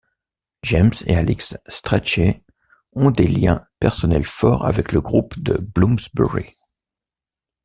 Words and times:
James 0.63 0.95
et 1.05 1.15
Alix 1.15 1.55
Strachey 1.67 2.41
ont 2.93 3.11
des 3.11 3.27
liens 3.27 3.67
personnels 3.79 4.25
forts 4.25 4.65
avec 4.65 4.93
le 4.93 4.99
groupe 5.01 5.37
de 5.37 5.59
Bloomsbury. 5.59 6.57